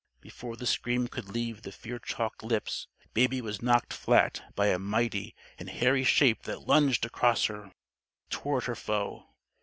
Before 0.19 0.55
the 0.55 0.65
scream 0.65 1.07
could 1.07 1.29
leave 1.29 1.61
the 1.61 1.71
fear 1.71 1.99
chalked 1.99 2.41
lips, 2.41 2.87
Baby 3.13 3.39
was 3.39 3.61
knocked 3.61 3.93
flat 3.93 4.51
by 4.55 4.65
a 4.69 4.79
mighty 4.79 5.35
and 5.59 5.69
hairy 5.69 6.03
shape 6.03 6.41
that 6.45 6.65
lunged 6.67 7.05
across 7.05 7.45
her 7.45 7.71
toward 8.31 8.63
her 8.63 8.73
foe. 8.75 9.27